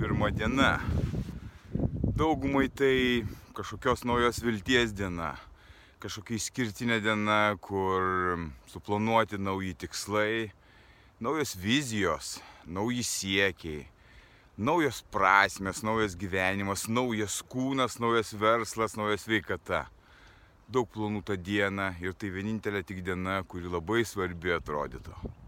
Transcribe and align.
pirma 0.00 0.30
diena. 0.30 0.80
Daugumai 2.16 2.68
tai 2.72 3.26
kažkokios 3.52 4.04
naujos 4.08 4.38
vilties 4.40 4.94
diena, 4.96 5.34
kažkokia 6.00 6.38
išskirtinė 6.40 6.96
diena, 7.04 7.56
kur 7.60 8.46
suplanuoti 8.72 9.36
nauji 9.36 9.74
tikslai, 9.82 10.52
naujos 11.20 11.52
vizijos, 11.60 12.38
nauji 12.64 13.04
siekiai, 13.04 13.82
naujos 14.56 15.02
prasmes, 15.12 15.82
naujas 15.84 16.16
gyvenimas, 16.16 16.86
naujas 16.88 17.42
kūnas, 17.52 17.98
naujas 18.00 18.32
verslas, 18.40 18.96
naujas 18.96 19.28
veikata. 19.28 19.84
Daug 20.70 20.88
planų 20.94 21.20
tą 21.28 21.36
dieną 21.36 21.92
ir 22.00 22.16
tai 22.16 22.32
vienintelė 22.32 22.86
tik 22.88 23.04
diena, 23.04 23.42
kuri 23.44 23.68
labai 23.68 24.06
svarbi 24.08 24.56
atrodytų 24.56 25.39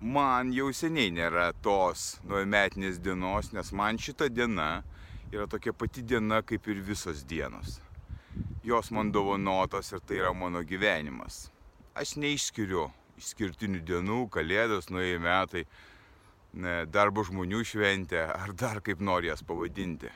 man 0.00 0.52
jau 0.54 0.70
seniai 0.70 1.10
nėra 1.10 1.50
tos 1.62 2.18
naujametinės 2.28 3.00
dienos, 3.02 3.50
nes 3.52 3.72
man 3.72 3.98
šita 3.98 4.28
diena 4.30 4.84
yra 5.32 5.46
tokia 5.50 5.72
pati 5.74 6.02
diena 6.02 6.42
kaip 6.42 6.68
ir 6.68 6.80
visos 6.86 7.24
dienos. 7.26 7.80
Jos 8.62 8.90
man 8.94 9.10
dovanotos 9.10 9.92
ir 9.92 10.00
tai 10.00 10.20
yra 10.20 10.32
mano 10.34 10.62
gyvenimas. 10.62 11.48
Aš 11.98 12.14
neišskiriu 12.16 12.86
išskirtinių 13.18 13.82
dienų, 13.82 14.28
kalėdos, 14.30 14.90
naujai 14.92 15.18
metai, 15.18 15.64
darbo 16.94 17.24
žmonių 17.26 17.64
šventė 17.66 18.22
ar 18.30 18.54
dar 18.54 18.80
kaip 18.80 19.02
nori 19.02 19.32
jas 19.32 19.42
pavadinti. 19.42 20.10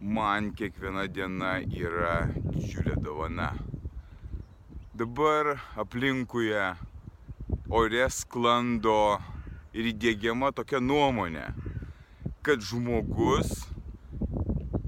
Man 0.00 0.52
kiekviena 0.52 1.06
diena 1.08 1.56
yra 1.64 2.26
didžiulė 2.28 2.98
dovana. 3.00 3.54
Dabar 4.92 5.56
aplinkuje 5.80 6.74
ore 7.76 8.06
sklando 8.08 9.18
ir 9.76 9.90
įdėgiama 9.90 10.48
tokia 10.56 10.78
nuomonė, 10.80 11.44
kad 12.46 12.62
žmogus 12.64 13.52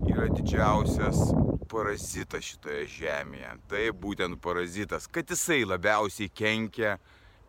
yra 0.08 0.28
didžiausias 0.32 1.20
parazitas 1.68 2.46
šitoje 2.48 2.86
žemėje. 2.94 3.50
Tai 3.68 3.82
būtent 4.04 4.40
parazitas, 4.40 5.08
kad 5.12 5.28
jisai 5.28 5.66
labiausiai 5.68 6.32
kenkia 6.32 6.96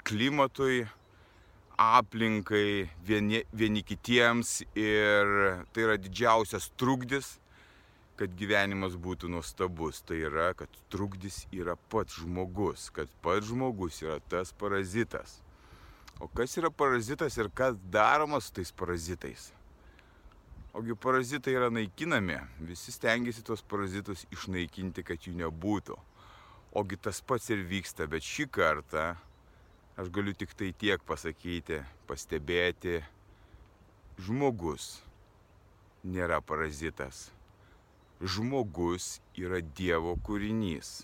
klimatui, 0.04 0.84
aplinkai, 1.80 2.90
vieni, 3.08 3.46
vieni 3.56 3.86
kitiems 3.88 4.58
ir 4.76 5.31
tai 5.72 5.86
yra 5.86 5.96
didžiausias 6.02 6.68
trukdis 6.76 7.38
kad 8.20 8.34
gyvenimas 8.36 8.98
būtų 9.00 9.30
nuostabus. 9.31 10.02
Tai 10.03 10.17
yra, 10.28 10.50
kad 10.58 10.73
trukdys 10.92 11.45
yra 11.56 11.78
pats 11.92 12.20
žmogus, 12.20 12.89
kad 12.95 13.12
pats 13.23 13.48
žmogus 13.48 14.02
yra 14.03 14.20
tas 14.31 14.52
parazitas. 14.52 15.39
O 16.20 16.28
kas 16.28 16.58
yra 16.59 16.67
parazitas 16.67 17.38
ir 17.40 17.47
kas 17.56 17.78
daroma 17.94 18.42
su 18.44 18.52
tais 18.58 18.73
parazitais? 18.75 19.53
Ogi 20.75 20.94
parazitai 20.94 21.56
yra 21.56 21.70
naikinami, 21.72 22.36
visi 22.67 22.92
stengiasi 22.92 23.42
tos 23.47 23.64
parazitus 23.66 24.25
išnaikinti, 24.36 25.06
kad 25.08 25.23
jų 25.25 25.34
nebūtų. 25.40 25.95
Ogi 26.78 27.00
tas 27.00 27.23
pats 27.25 27.50
ir 27.50 27.64
vyksta, 27.72 28.06
bet 28.12 28.28
šį 28.28 28.50
kartą 28.53 29.07
aš 30.00 30.12
galiu 30.13 30.36
tik 30.38 30.53
tai 30.59 30.69
tiek 30.75 31.01
pasakyti, 31.07 31.81
pastebėti, 32.07 33.00
žmogus 34.19 35.00
nėra 36.03 36.44
parazitas 36.44 37.30
žmogus 38.19 39.19
yra 39.40 39.62
Dievo 39.62 40.16
kūrinys. 40.24 41.03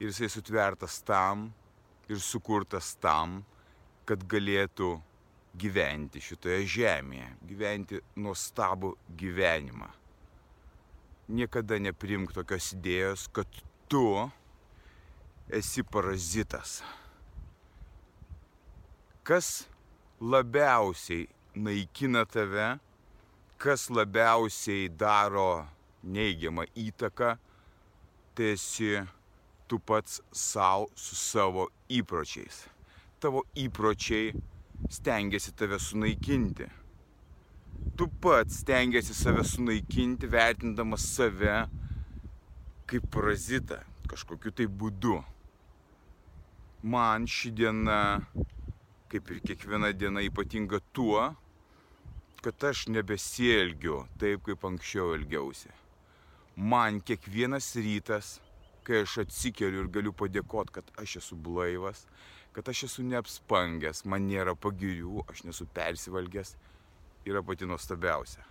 Ir 0.00 0.10
jisai 0.10 0.28
sutvertas 0.32 1.00
tam 1.04 1.50
ir 2.08 2.20
sukurtas 2.22 2.94
tam, 3.00 3.42
kad 4.06 4.22
galėtų 4.30 4.94
gyventi 5.56 6.20
šitoje 6.22 6.64
žemėje, 6.68 7.28
gyventi 7.48 8.00
nuostabų 8.20 8.92
gyvenimą. 9.18 9.88
Niekada 11.32 11.80
neprimk 11.82 12.32
tokios 12.36 12.70
idėjos, 12.76 13.26
kad 13.34 13.48
tu 13.90 14.04
esi 15.50 15.82
parazitas. 15.82 16.82
Kas 19.26 19.66
labiausiai 20.20 21.26
naikina 21.58 22.22
tave, 22.30 22.76
kas 23.58 23.88
labiausiai 23.90 24.88
daro 24.88 25.66
neigiamą 26.04 26.66
įtaką, 26.76 27.36
tai 28.36 28.52
esi 28.54 28.92
tu 29.66 29.78
pats 29.78 30.20
savo 30.32 30.90
su 30.94 31.16
savo 31.16 31.68
įpročiais. 31.88 32.66
Tavo 33.20 33.42
įpročiai 33.56 34.34
stengiasi 34.92 35.54
tave 35.56 35.78
sunaikinti. 35.80 36.68
Tu 37.96 38.08
pats 38.20 38.60
stengiasi 38.60 39.16
save 39.16 39.44
sunaikinti, 39.44 40.28
vertindamas 40.30 41.06
save 41.16 41.64
kaip 42.86 43.08
parazitą 43.10 43.80
kažkokiu 44.06 44.52
tai 44.54 44.68
būdu. 44.70 45.18
Man 46.86 47.26
ši 47.26 47.50
diena, 47.56 48.20
kaip 49.10 49.32
ir 49.32 49.40
kiekviena 49.42 49.90
diena, 49.96 50.22
ypatinga 50.22 50.78
tuo, 50.94 51.32
kad 52.46 52.64
aš 52.64 52.84
nebesielgiu 52.94 54.04
taip, 54.22 54.44
kaip 54.46 54.64
anksčiau 54.68 55.16
elgiausi. 55.16 55.72
Man 56.54 57.00
kiekvienas 57.02 57.72
rytas, 57.74 58.28
kai 58.86 59.00
aš 59.02 59.16
atsikeliu 59.24 59.80
ir 59.82 59.88
galiu 59.96 60.12
padėkoti, 60.14 60.76
kad 60.76 60.92
aš 61.02 61.16
esu 61.18 61.34
blaivas, 61.34 62.04
kad 62.54 62.68
aš 62.70 62.84
esu 62.86 63.02
neapspangęs, 63.08 64.04
man 64.06 64.28
nėra 64.30 64.54
pagirių, 64.54 65.24
aš 65.26 65.42
nesu 65.48 65.66
persivalgęs, 65.74 66.52
yra 67.26 67.42
pati 67.42 67.66
nuostabiausia. 67.66 68.46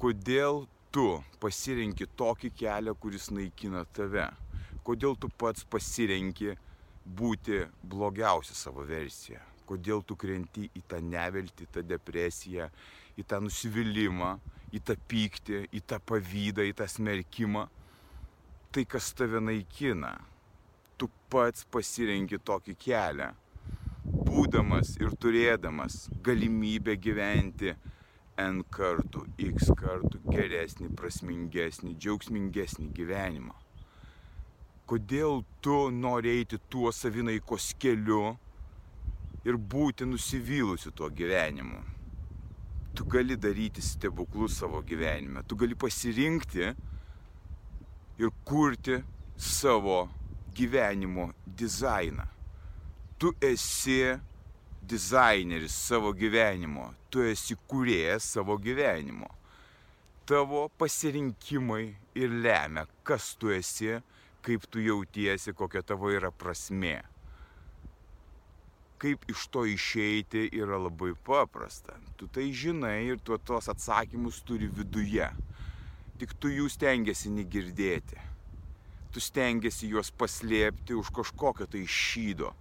Kodėl 0.00 0.62
tu 0.88 1.10
pasirenki 1.42 2.08
tokį 2.16 2.52
kelią, 2.62 2.96
kuris 2.96 3.28
naikina 3.28 3.84
tave? 3.92 4.30
Kodėl 4.88 5.20
tu 5.20 5.28
pats 5.28 5.68
pasirenki 5.68 6.56
būti 7.04 7.60
blogiausia 7.84 8.56
savo 8.56 8.88
versija? 8.88 9.44
Kodėl 9.68 10.02
tu 10.06 10.16
krenti 10.18 10.68
į 10.76 10.82
tą 10.90 11.00
neviltį, 11.02 11.68
tą 11.74 11.82
depresiją, 11.86 12.68
į 13.16 13.24
tą 13.28 13.40
nusivylimą, 13.44 14.36
į 14.74 14.82
tą 14.86 14.96
pyktį, 15.10 15.64
į 15.74 15.82
tą 15.88 15.98
pavydą, 16.02 16.66
į 16.66 16.76
tą 16.78 16.88
smerkimą. 16.90 17.66
Tai, 18.72 18.84
kas 18.92 19.12
tave 19.16 19.40
naikina, 19.40 20.12
tu 20.98 21.08
pats 21.32 21.64
pasirenki 21.72 22.38
tokį 22.44 22.76
kelią, 22.82 23.30
būdamas 24.06 24.96
ir 25.00 25.14
turėdamas 25.20 26.06
galimybę 26.24 26.96
gyventi 27.00 27.74
N 28.36 28.60
kartų, 28.68 29.22
X 29.40 29.70
kartų 29.80 30.20
geresnį, 30.28 30.90
prasmingesnį, 30.98 31.94
džiaugsmingesnį 31.96 32.90
gyvenimą. 32.98 33.54
Kodėl 34.86 35.40
tu 35.64 35.78
nori 35.90 36.34
eiti 36.42 36.58
tuo 36.70 36.92
savinaikos 36.92 37.72
keliu, 37.80 38.36
ir 39.46 39.56
būti 39.56 40.06
nusivylusiu 40.08 40.90
tuo 40.96 41.08
gyvenimu. 41.14 41.78
Tu 42.96 43.04
gali 43.12 43.36
daryti 43.38 43.82
stebuklus 43.84 44.56
savo 44.58 44.80
gyvenime, 44.82 45.44
tu 45.46 45.56
gali 45.56 45.76
pasirinkti 45.78 46.70
ir 48.18 48.32
kurti 48.48 48.98
savo 49.36 50.08
gyvenimo 50.56 51.28
dizainą. 51.46 52.24
Tu 53.18 53.32
esi 53.40 54.00
dizaineris 54.82 55.76
savo 55.88 56.12
gyvenimo, 56.12 56.90
tu 57.10 57.22
esi 57.22 57.56
kuriejas 57.68 58.32
savo 58.36 58.56
gyvenimo. 58.58 59.28
Tavo 60.26 60.66
pasirinkimai 60.78 61.84
ir 62.18 62.32
lemia, 62.42 62.86
kas 63.04 63.36
tu 63.38 63.52
esi, 63.54 64.00
kaip 64.42 64.64
tu 64.70 64.82
jautiesi, 64.82 65.54
kokia 65.54 65.84
tavo 65.86 66.10
yra 66.10 66.32
prasmė 66.32 67.02
kaip 68.98 69.24
iš 69.30 69.46
to 69.52 69.64
išeiti 69.68 70.46
yra 70.56 70.78
labai 70.80 71.12
paprasta. 71.26 71.96
Tu 72.16 72.28
tai 72.32 72.48
žinai 72.52 73.06
ir 73.10 73.20
tu 73.20 73.36
tuos 73.38 73.68
atsakymus 73.68 74.40
turi 74.46 74.68
viduje. 74.72 75.28
Tik 76.16 76.32
tu 76.40 76.48
jų 76.52 76.68
stengiasi 76.72 77.32
negirdėti. 77.34 78.20
Tu 79.12 79.20
stengiasi 79.20 79.90
juos 79.92 80.10
paslėpti 80.12 80.96
už 80.96 81.12
kažkokio 81.18 81.68
tai 81.72 81.84
šydo. 81.88 82.54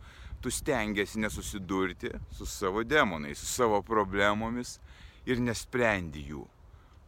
Tu 0.44 0.52
stengiasi 0.52 1.20
nesusidurti 1.24 2.12
su 2.36 2.46
savo 2.46 2.84
demonais, 2.84 3.40
su 3.40 3.48
savo 3.48 3.82
problemomis 3.82 4.78
ir 5.26 5.42
nesprendi 5.42 6.28
jų. 6.30 6.44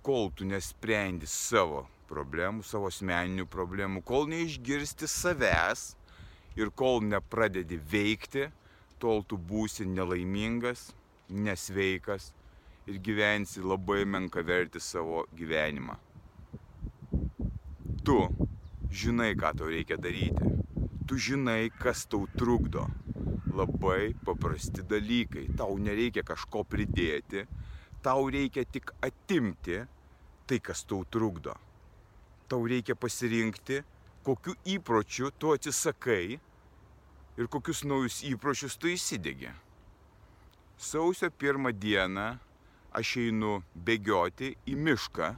Kol 0.07 0.31
tu 0.31 0.47
nesprendi 0.47 1.27
savo 1.27 1.85
problemų, 2.07 2.63
savo 2.63 2.87
asmeninių 2.87 3.45
problemų, 3.51 4.01
kol 4.07 4.29
neišgirsti 4.31 5.09
savęs 5.11 5.89
ir 6.57 6.71
kol 6.71 7.03
nepradedi 7.03 7.77
veikti, 7.91 8.47
tol 8.99 9.23
tu 9.23 9.37
būsi 9.37 9.85
nelaimingas, 9.87 10.91
nesveikas 11.29 12.31
ir 12.87 12.99
gyvensi 13.03 13.63
labai 13.63 14.05
menkaverti 14.05 14.79
savo 14.79 15.25
gyvenimą. 15.37 15.97
Tu 18.07 18.19
žinai, 18.91 19.33
ką 19.35 19.51
tau 19.59 19.67
reikia 19.71 19.97
daryti. 19.99 20.53
Tu 21.07 21.17
žinai, 21.19 21.69
kas 21.79 22.05
tau 22.07 22.27
trukdo. 22.39 22.87
Labai 23.57 24.13
paprasti 24.25 24.83
dalykai. 24.85 25.47
Tau 25.57 25.77
nereikia 25.81 26.23
kažko 26.23 26.63
pridėti, 26.67 27.43
tau 28.03 28.29
reikia 28.31 28.63
tik 28.63 28.93
atimti 29.03 29.81
tai, 30.47 30.59
kas 30.63 30.85
tau 30.87 31.03
trukdo. 31.11 31.55
Tau 32.47 32.63
reikia 32.63 32.95
pasirinkti, 32.95 33.81
kokiu 34.23 34.55
įpročiu 34.77 35.33
tu 35.35 35.51
atsisakai 35.55 36.37
ir 37.37 37.47
kokius 37.53 37.83
naujus 37.85 38.23
įpročius 38.25 38.77
tu 38.81 38.89
įsidėgi. 38.89 39.51
Sausio 40.77 41.29
pirmą 41.33 41.71
dieną 41.73 42.27
aš 42.97 43.13
einu 43.21 43.59
bėgioti 43.85 44.55
į 44.69 44.77
mišką, 44.87 45.31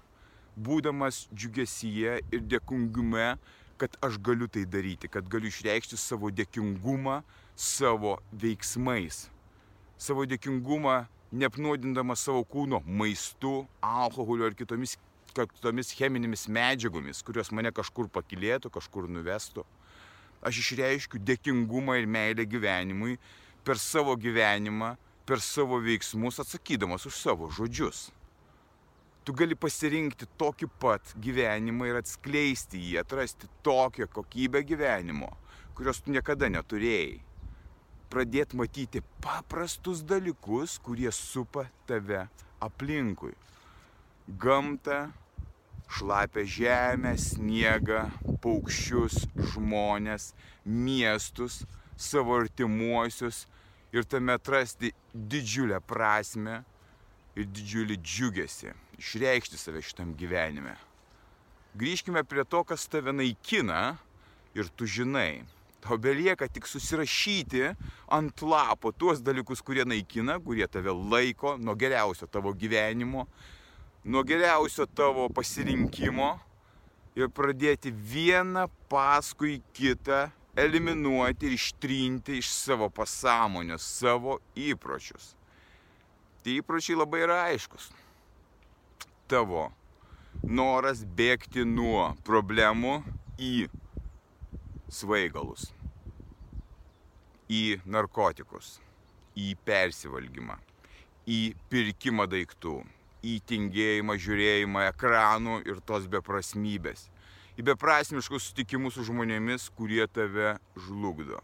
būdamas 0.59 1.25
džiugesyje 1.33 2.19
ir 2.31 2.45
dėkungume, 2.51 3.33
kad 3.79 3.95
aš 4.03 4.17
galiu 4.23 4.47
tai 4.51 4.65
daryti, 4.67 5.07
kad 5.11 5.27
galiu 5.31 5.47
išreikšti 5.47 5.99
savo 5.99 6.31
dėkingumą 6.35 7.21
savo 7.55 8.17
veiksmais. 8.31 9.27
Savo 9.99 10.25
dėkingumą 10.27 11.05
neapnuodindamas 11.31 12.23
savo 12.27 12.43
kūno 12.43 12.81
maistu, 12.83 13.63
alkoholiu 13.83 14.49
ar 14.49 14.55
kitomis, 14.59 14.97
kitomis 15.35 15.93
cheminėmis 15.95 16.47
medžiagomis, 16.51 17.23
kurios 17.23 17.51
mane 17.55 17.71
kažkur 17.75 18.11
pakilėtų, 18.11 18.71
kažkur 18.75 19.07
nuvestų. 19.11 19.63
Aš 20.45 20.61
išreiškiu 20.63 21.19
dėkingumą 21.19 21.97
ir 21.99 22.07
meilę 22.07 22.45
gyvenimui 22.47 23.17
per 23.67 23.79
savo 23.81 24.15
gyvenimą, 24.15 24.95
per 25.27 25.43
savo 25.43 25.81
veiksmus, 25.83 26.39
atsakydamas 26.39 27.05
už 27.05 27.17
savo 27.19 27.49
žodžius. 27.53 28.07
Tu 29.27 29.35
gali 29.35 29.53
pasirinkti 29.53 30.29
tokį 30.39 30.69
pat 30.81 31.15
gyvenimą 31.21 31.89
ir 31.89 31.99
atskleisti 31.99 32.79
jį, 32.81 33.01
atrasti 33.03 33.51
tokią 33.67 34.07
kokybę 34.09 34.63
gyvenimo, 34.65 35.33
kurios 35.75 35.99
tu 36.01 36.15
niekada 36.15 36.49
neturėjai 36.49 37.19
pradėti 38.09 38.57
matyti 38.57 39.01
paprastus 39.21 40.01
dalykus, 40.05 40.77
kurie 40.81 41.11
supa 41.13 41.67
tave 41.87 42.25
aplinkui. 42.61 43.35
Gamtą, 44.41 45.09
šlapę 45.89 46.45
žemę, 46.45 47.15
sniegą, 47.17 48.05
paukščius, 48.43 49.25
žmonės, 49.53 50.31
miestus, 50.65 51.63
savo 51.97 52.37
artimuosius 52.39 53.45
ir 53.95 54.05
tame 54.05 54.35
atrasti 54.37 54.93
didžiulę 55.13 55.81
prasme 55.81 56.61
ir 57.35 57.49
didžiulį 57.49 57.97
džiugesį, 58.03 58.73
išreikšti 59.01 59.57
save 59.57 59.81
šitam 59.85 60.13
gyvenime. 60.19 60.75
Grįžkime 61.79 62.23
prie 62.27 62.45
to, 62.45 62.63
kas 62.65 62.87
tave 62.89 63.13
naikina 63.15 63.97
ir 64.57 64.69
tu 64.75 64.87
žinai, 64.89 65.45
Tau 65.79 65.95
belieka 65.95 66.47
tik 66.51 66.65
susirašyti 66.67 67.69
ant 68.11 68.41
lapo 68.43 68.91
tuos 68.91 69.21
dalykus, 69.23 69.61
kurie 69.63 69.85
naikina, 69.87 70.35
kurie 70.43 70.67
tave 70.67 70.91
laiko 70.91 71.55
nuo 71.57 71.75
geriausio 71.79 72.27
tavo 72.27 72.51
gyvenimo, 72.51 73.27
nuo 74.03 74.23
geriausio 74.23 74.85
tavo 74.85 75.27
pasirinkimo 75.29 76.29
ir 77.19 77.31
pradėti 77.35 77.91
vieną 77.91 78.67
paskui 78.91 79.59
kitą 79.75 80.29
eliminuoti 80.59 81.49
ir 81.49 81.55
ištrinti 81.57 82.37
iš 82.39 82.51
savo 82.53 82.89
pasąmonės 82.89 83.83
savo 83.99 84.39
įpročius. 84.55 85.33
Tie 86.43 86.59
įpročiai 86.61 86.95
labai 86.99 87.25
yra 87.25 87.41
aiškus. 87.49 87.89
Tavo 89.29 89.67
noras 90.43 91.03
bėgti 91.03 91.65
nuo 91.67 92.13
problemų 92.25 93.01
į 93.39 93.67
svaigalus, 94.89 95.67
į 97.51 97.81
narkotikus, 97.85 98.77
į 99.35 99.53
persivalgymą, 99.67 100.55
į 101.29 101.41
pirkimą 101.69 102.25
daiktų, 102.31 102.79
į 103.25 103.39
tingėjimą, 103.49 104.15
žiūrėjimą 104.19 104.85
ekranų 104.93 105.59
ir 105.67 105.79
tos 105.85 106.07
beprasmybės, 106.11 107.07
į 107.59 107.65
beprasmiškus 107.67 108.49
sutikimus 108.49 108.95
su 108.95 109.05
žmonėmis, 109.09 109.69
kurie 109.75 110.05
tave 110.07 110.55
žlugdo. 110.87 111.41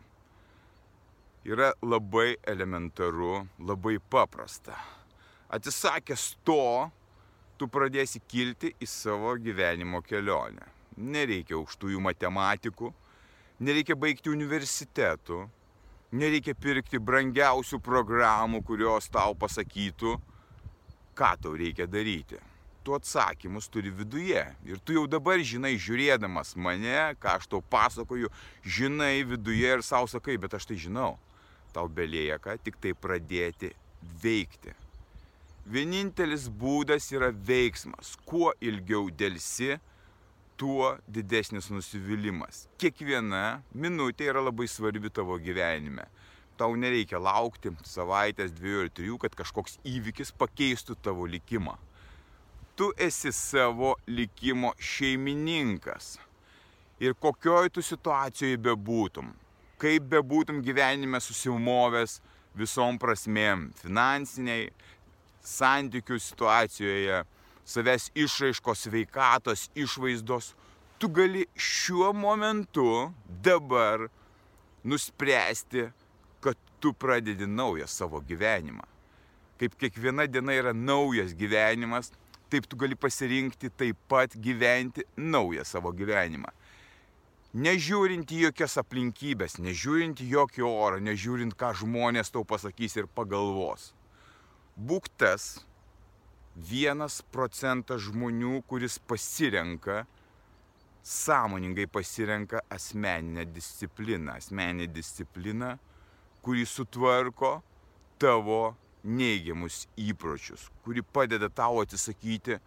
Yra 1.45 1.73
labai 1.85 2.37
elementaru, 2.47 3.45
labai 3.61 3.99
paprasta. 3.99 4.77
Atsisakęs 5.53 6.31
to, 6.47 6.89
tu 7.59 7.67
pradėsi 7.71 8.21
kilti 8.27 8.71
į 8.81 8.87
savo 8.89 9.35
gyvenimo 9.37 10.01
kelionę. 10.01 10.65
Nereikia 10.97 11.59
aukštųjų 11.59 12.01
matematikų, 12.01 12.89
nereikia 13.59 13.97
baigti 13.99 14.31
universitetų, 14.31 15.43
nereikia 16.15 16.55
pirkti 16.55 16.99
brangiausių 16.99 17.79
programų, 17.83 18.63
kurios 18.65 19.11
tau 19.11 19.35
pasakytų, 19.37 20.15
ką 21.15 21.31
tau 21.41 21.55
reikia 21.57 21.87
daryti. 21.87 22.39
Tu 22.85 22.93
atsakymus 22.93 23.69
turi 23.71 23.89
viduje. 23.89 24.43
Ir 24.67 24.77
tu 24.85 24.93
jau 24.93 25.07
dabar 25.09 25.41
žinai, 25.41 25.73
žiūrėdamas 25.81 26.53
mane, 26.55 27.15
ką 27.17 27.39
aš 27.39 27.47
tau 27.49 27.63
pasakoju, 27.73 28.29
žinai 28.61 29.23
viduje 29.25 29.71
ir 29.77 29.81
savo 29.81 30.09
sakai, 30.11 30.37
bet 30.37 30.53
aš 30.53 30.69
tai 30.69 30.77
žinau. 30.77 31.15
Tau 31.73 31.89
belieka 31.89 32.59
tik 32.61 32.77
tai 32.79 32.93
pradėti 32.93 33.73
veikti. 34.21 34.75
Vienintelis 35.65 36.45
būdas 36.45 37.09
yra 37.09 37.31
veiksmas. 37.33 38.13
Kuo 38.29 38.51
ilgiau 38.61 39.09
dėlsi, 39.09 39.79
tuo 40.61 40.93
didesnis 41.09 41.71
nusivylimas. 41.73 42.67
Kiekviena 42.77 43.63
minutė 43.73 44.29
yra 44.29 44.43
labai 44.45 44.67
svarbi 44.69 45.09
tavo 45.09 45.39
gyvenime. 45.41 46.05
Tau 46.55 46.75
nereikia 46.79 47.19
laukti 47.19 47.73
savaitės, 47.83 48.53
dviejų 48.55 48.85
ar 48.85 48.91
trijų, 48.95 49.17
kad 49.19 49.33
kažkoks 49.35 49.75
įvykis 49.83 50.31
pakeistų 50.39 50.95
tavo 51.03 51.27
likimą. 51.27 51.75
Tu 52.79 52.87
esi 52.99 53.31
savo 53.35 53.95
likimo 54.07 54.71
šeimininkas. 54.79 56.15
Ir 57.03 57.15
kokioj 57.19 57.73
tu 57.75 57.83
situacijoje 57.83 58.59
bebūtum, 58.63 59.33
kaip 59.79 60.07
bebūtum 60.11 60.61
gyvenime 60.63 61.19
susimovęs 61.19 62.21
visom 62.55 62.95
prasmėm- 62.99 63.71
finansiniai, 63.83 64.71
santykių 65.43 66.19
situacijoje, 66.19 67.23
savęs 67.65 68.11
išraiškos, 68.15 68.87
sveikatos, 68.87 69.69
išvaizdos, 69.75 70.53
tu 70.99 71.09
gali 71.09 71.45
šiuo 71.55 72.13
momentu 72.13 73.11
dabar 73.27 74.07
nuspręsti, 74.83 75.91
tu 76.79 76.93
pradedi 76.93 77.47
naują 77.47 77.87
savo 77.87 78.21
gyvenimą. 78.21 78.83
Kaip 79.59 79.75
kiekviena 79.79 80.27
diena 80.27 80.53
yra 80.53 80.73
naujas 80.73 81.33
gyvenimas, 81.33 82.11
taip 82.49 82.67
tu 82.67 82.77
gali 82.77 82.95
pasirinkti 82.95 83.69
taip 83.69 83.97
pat 84.07 84.35
gyventi 84.35 85.05
naują 85.17 85.63
savo 85.63 85.91
gyvenimą. 85.91 86.51
Nežiūrint 87.55 88.27
į 88.35 88.41
jokias 88.49 88.75
aplinkybės, 88.81 89.61
nežiūrint 89.63 90.19
į 90.19 90.25
jokį 90.33 90.65
orą, 90.67 90.99
nežiūrint, 90.99 91.55
ką 91.55 91.71
žmonės 91.79 92.33
tau 92.35 92.43
pasakys 92.43 92.97
ir 92.99 93.07
pagalvos. 93.07 93.93
Būk 94.75 95.07
tas, 95.15 95.63
vienas 96.55 97.21
procentas 97.31 98.03
žmonių, 98.09 98.59
kuris 98.67 98.99
pasirenka, 98.99 100.03
sąmoningai 101.05 101.87
pasirenka 101.87 102.59
asmeninę 102.69 103.45
discipliną. 103.45 104.35
Asmeninę 104.35 104.87
discipliną, 104.91 105.77
kuri 106.45 106.65
sutvarko 106.69 107.55
tavo 108.21 108.75
neigiamus 109.01 109.85
įpročius, 109.97 110.67
kuri 110.85 111.01
padeda 111.01 111.49
tau 111.49 111.79
atsisakyti 111.81 112.59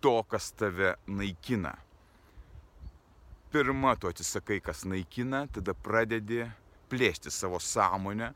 to, 0.00 0.14
kas 0.28 0.50
tave 0.56 0.94
naikina. 1.06 1.74
Pirma, 3.52 3.94
tu 4.00 4.08
atsisakai, 4.08 4.62
kas 4.64 4.86
naikina, 4.88 5.46
tada 5.52 5.76
pradedi 5.76 6.42
plėsti 6.88 7.32
savo 7.32 7.60
sąmonę, 7.60 8.32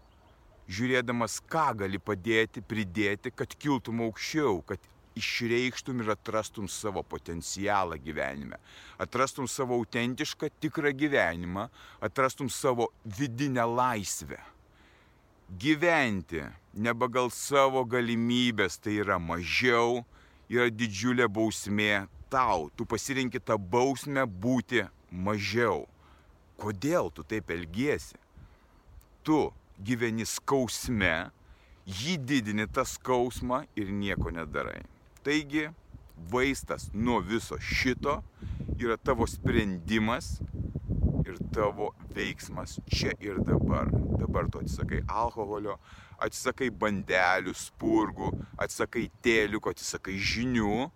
žiūrėdamas, 0.68 1.40
ką 1.48 1.66
gali 1.82 2.00
padėti, 2.00 2.60
pridėti, 2.64 3.32
kad 3.32 3.56
kiltum 3.60 4.04
aukščiau, 4.06 4.60
kad 4.68 4.92
išreikštum 5.16 6.04
ir 6.04 6.14
atrastum 6.14 6.68
savo 6.68 7.02
potencialą 7.04 7.96
gyvenime, 8.00 8.60
atrastum 9.00 9.48
savo 9.48 9.76
autentišką, 9.80 10.52
tikrą 10.60 10.92
gyvenimą, 10.96 11.68
atrastum 12.00 12.52
savo 12.52 12.92
vidinę 13.04 13.64
laisvę. 13.68 14.51
Gyventi 15.58 16.42
ne 16.72 16.92
pagal 16.96 17.30
savo 17.32 17.84
galimybės, 17.84 18.78
tai 18.80 18.98
yra 19.02 19.18
mažiau, 19.20 20.02
yra 20.48 20.70
didžiulė 20.72 21.28
bausmė 21.28 22.06
tau. 22.32 22.70
Tu 22.76 22.86
pasirinki 22.88 23.40
tą 23.40 23.58
bausmę 23.58 24.24
būti 24.26 24.86
mažiau. 25.12 25.86
Kodėl 26.60 27.10
tu 27.12 27.24
taip 27.26 27.50
elgiesi? 27.52 28.16
Tu 29.22 29.38
gyveni 29.82 30.24
skausme, 30.26 31.30
jį 31.86 32.16
didini 32.22 32.66
tą 32.70 32.86
skausmą 32.88 33.64
ir 33.76 33.92
nieko 33.92 34.32
nedarai. 34.34 34.82
Taigi, 35.22 35.68
vaistas 36.32 36.88
nuo 36.94 37.20
viso 37.20 37.58
šito 37.58 38.20
yra 38.78 38.96
tavo 38.96 39.26
sprendimas 39.30 40.38
ir 41.26 41.38
tavo 41.54 41.90
veiksmas 42.14 42.78
čia 42.90 43.12
ir 43.20 43.40
dabar. 43.46 43.90
Dabar 44.20 44.48
tu 44.50 44.62
atsisakai 44.62 45.02
alkoholio, 45.08 45.78
atsisakai 46.22 46.70
bandelių, 46.70 47.54
spurgų, 47.56 48.32
atsisakai 48.62 49.08
tėliukų, 49.24 49.74
atsisakai 49.74 50.16
žinių 50.16 50.88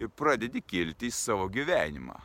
ir 0.00 0.12
pradedi 0.16 0.62
kilti 0.62 1.10
į 1.10 1.14
savo 1.14 1.48
gyvenimą. 1.52 2.18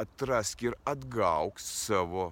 Atrask 0.00 0.62
ir 0.62 0.76
atgauk 0.86 1.58
savo 1.62 2.30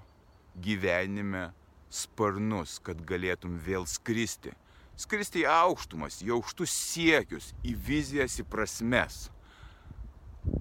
gyvenime 0.63 1.49
sparnus, 1.91 2.79
kad 2.85 3.01
galėtum 3.07 3.57
vėl 3.65 3.87
skristi. 3.89 4.53
Skristi 4.99 5.45
į 5.45 5.51
aukštumas, 5.51 6.21
į 6.27 6.33
aukštus 6.35 6.75
siekius, 6.75 7.53
į 7.63 7.75
vizijas, 7.87 8.39
į 8.43 8.47
prasmes 8.51 9.29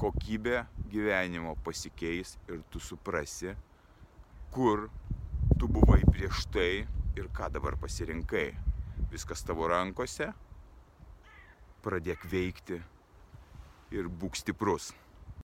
kokybė 0.01 0.65
gyvenimo 0.91 1.55
pasikeis 1.65 2.35
ir 2.49 2.61
tu 2.71 2.81
suprasi, 2.83 3.55
kur 4.53 4.87
tu 5.59 5.69
buvai 5.71 6.01
prieš 6.11 6.45
tai 6.53 6.85
ir 7.17 7.31
ką 7.33 7.49
dabar 7.53 7.77
pasirinkai. 7.81 8.51
Viskas 9.11 9.43
tavo 9.47 9.69
rankose, 9.71 10.31
pradėk 11.85 12.25
veikti 12.27 12.81
ir 13.95 14.09
būk 14.11 14.35
stiprus. 14.35 14.91